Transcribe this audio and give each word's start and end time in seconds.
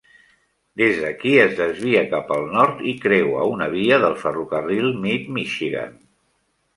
Des 0.81 0.95
d'aquí 1.01 1.33
es 1.41 1.51
desvia 1.59 1.99
cap 2.13 2.33
al 2.35 2.47
nord 2.55 2.81
i 2.91 2.93
creua 3.03 3.43
una 3.57 3.67
via 3.73 3.99
del 4.05 4.15
ferrocarril 4.23 4.89
Mid-Michigan. 5.05 5.95